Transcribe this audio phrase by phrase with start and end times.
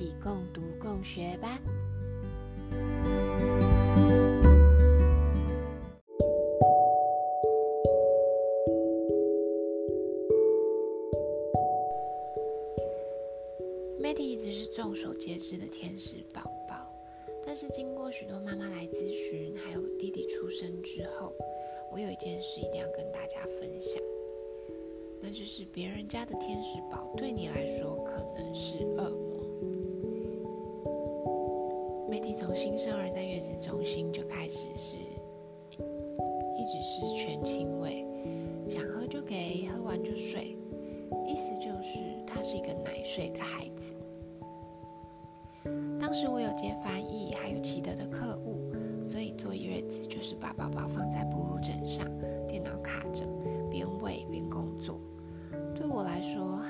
[0.00, 1.60] 起共读共学吧。
[14.00, 16.90] Matty 一直是众所皆知的天使宝宝，
[17.44, 21.34] 但是经过许多妈妈来咨询，还有弟弟出生之后，
[21.92, 24.02] 我有一件事一定要跟大家分享，
[25.20, 29.29] 那就是别人家的天使宝对你来说可能是恶魔。
[32.34, 38.06] 从新生儿在月子中心就开始是一直是全亲喂，
[38.68, 40.56] 想喝就给，喝完就睡，
[41.26, 43.96] 意思就是他是一个奶睡的孩子。
[45.98, 48.58] 当时我有接翻译，还有奇德的客户，
[49.04, 52.06] 所以坐月子就是把宝宝放在哺乳枕上，
[52.46, 53.24] 电脑卡着，
[53.70, 54.98] 边喂边工作。
[55.74, 56.62] 对我来说，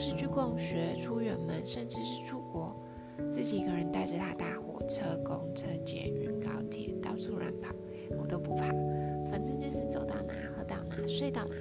[0.00, 2.74] 是去逛学、出远门，甚至是出国，
[3.30, 7.68] 自己一个人带着他搭火车、公车、捷运、高铁，到处乱跑，
[8.18, 8.64] 我都不怕。
[9.30, 11.54] 反正就是走到哪喝到哪，睡到哪。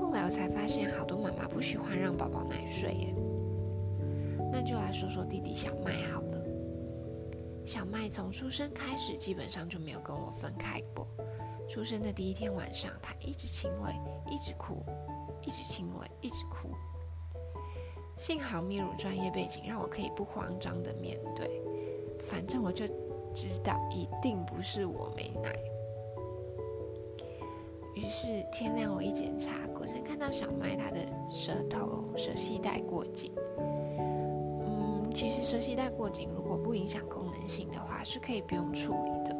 [0.00, 3.14] 后来我才发现，好多妈妈不喜欢让宝宝奶睡耶。
[4.50, 6.42] 那就来说说弟弟小麦好了。
[7.64, 11.06] 小麦从出生开始，基本上就没有跟我分开过。
[11.68, 13.92] 出生的第一天晚上，他一直亲喂，
[14.30, 14.82] 一直哭，
[15.40, 16.68] 一直亲喂，一直哭。
[18.18, 21.62] 幸好泌乳专业背景让我可以不慌张的面对，
[22.20, 22.86] 反正我就
[23.34, 25.52] 知道一定不是我没奶。
[27.94, 30.98] 于是天亮我一检查，果真看到小麦他的
[31.30, 33.32] 舌头舌系带过紧。
[33.58, 39.36] 嗯，其实舌系带过紧如果不影响功能性的话，是可以不用处理的。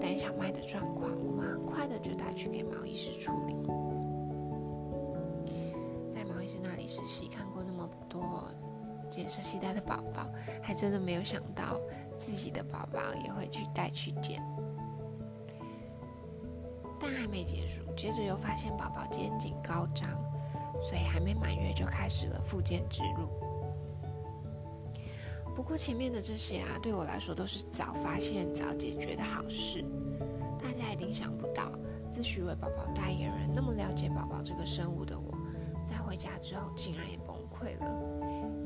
[0.00, 3.54] 但小麦的状况，我们很快的就带去给毛医师处理。
[6.14, 8.48] 在毛医师那里实习，看过那么多
[9.10, 10.28] 剪舌系带的宝宝，
[10.62, 11.80] 还真的没有想到
[12.16, 14.42] 自己的宝宝也会去带去检。
[16.98, 20.10] 但还没结束，接着又发现宝宝肩颈高张，
[20.80, 23.28] 所以还没满月就开始了复健之路。
[25.54, 29.65] 不过前面的这些啊，对我来说都是早发现早解决的好事。
[32.26, 35.32] 大家一定想不到，自诩为宝宝代言人，那么了解宝宝这个生物的我，
[35.88, 37.86] 在回家之后竟然也崩溃了。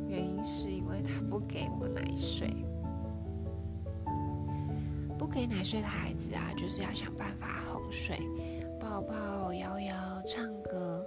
[0.09, 2.49] 原因是因为他不给我奶睡。
[5.19, 8.19] 不给奶睡的孩子啊，就是要想办法哄睡，
[8.81, 9.95] 抱抱、摇摇、
[10.27, 11.07] 唱歌。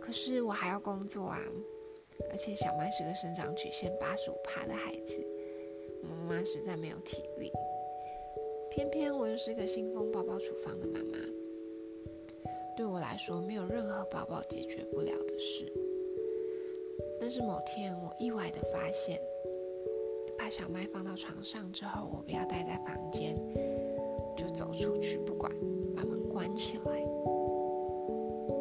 [0.00, 1.38] 可是我还要工作啊，
[2.30, 5.24] 而且小麦是个生长曲线八十五趴的孩子，
[6.02, 7.52] 妈妈实在没有体力。
[8.70, 11.18] 偏偏我又是个新丰宝宝处方的妈妈，
[12.76, 15.72] 对我来说没有任何宝宝解决不了的事。
[17.18, 19.20] 但是某天我意外的发现。
[20.38, 23.34] 把小麦放到床上之后，我不要待在房间，
[24.36, 25.50] 就走出去，不管
[25.96, 27.02] 把门关起来。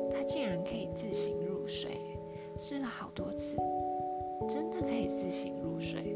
[0.09, 1.91] 他竟然可以自行入睡，
[2.57, 3.57] 试了好多次，
[4.49, 6.15] 真的可以自行入睡。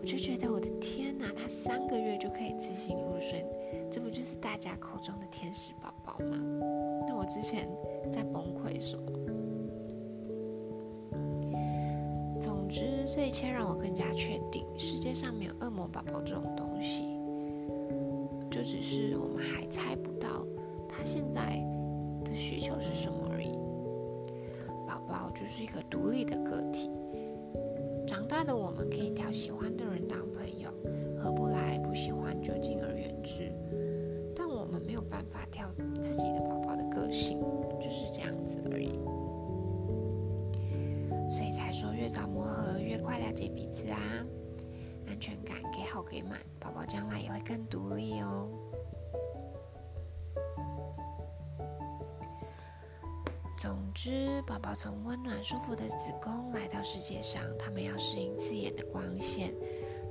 [0.00, 3.46] 我就觉得我的天哪，他三个月就可以自行入睡，
[3.90, 6.36] 这不就是大家口中的天使宝宝吗？
[7.20, 7.68] 我之前
[8.10, 9.04] 在崩溃什么？
[12.70, 17.02] 之这一切让我更加确定，世界上没有恶魔宝宝这种东西，
[18.48, 20.46] 就只是我们还猜不到
[20.88, 21.60] 他现在
[22.24, 23.50] 的需求是什么而已。
[24.86, 26.88] 宝宝就是一个独立的个体，
[28.06, 30.70] 长大的我们可以挑喜欢的人当朋友，
[31.20, 32.56] 合不来不喜欢就
[43.90, 44.00] 啊，
[45.06, 48.48] 安全感给好给满，宝宝将来也会更独立哦。
[53.58, 59.54] 总之，宝宝从温暖舒服的子宫来到世界上，他们要适应刺眼的光线、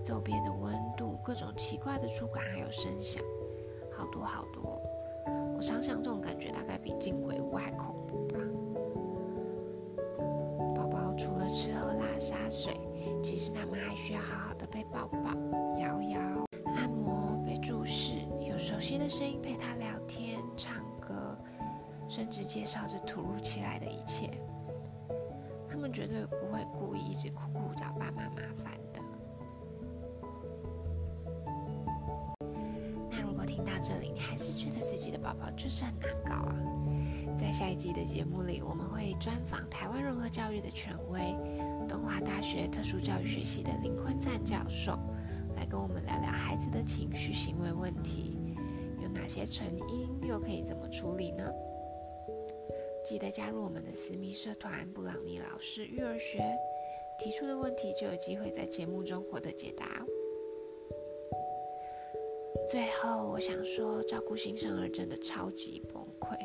[0.04, 3.24] 周边的温度、各种奇怪的触感还有声响，
[3.92, 4.80] 好多好多。
[5.56, 8.40] 我想想，这种感觉大概比进鬼屋还恐怖吧。
[10.76, 12.80] 宝宝除了吃喝拉撒睡，
[13.24, 15.34] 其实他们还需要好好的被抱抱、
[15.78, 16.20] 摇摇、
[16.76, 18.16] 按摩、被注视，
[18.48, 21.38] 有熟悉的声音陪他聊天、唱歌，
[22.08, 24.30] 甚至介绍着突如其来的一切。
[25.70, 29.00] 他们绝对不会故意一直哭哭找爸妈麻烦的。
[33.10, 36.56] 那如果听到这里，你还是觉得自己的宝宝就是很难搞啊？
[37.40, 41.20] 在下一季的节目里，我们会专访台湾融合教育的权威——
[41.88, 44.92] 东华大学特殊教育学系的林坤赞教授，
[45.56, 48.38] 来跟我们聊聊孩子的情绪行为问题
[49.02, 51.50] 有哪些成因，又可以怎么处理呢？
[53.06, 56.44] 记得加入我们的私密社团布朗尼老师育儿学，
[57.18, 60.06] 提出的问题就有机会在节目中获得解答。
[62.68, 66.38] 最后，我想说，照顾新生儿真的超级崩溃，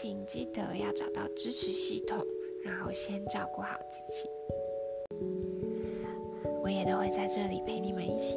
[0.00, 2.24] 请记得要找到支持系统，
[2.62, 4.30] 然后先照顾好自己。
[6.62, 8.36] 我也都会在这里陪你们一起。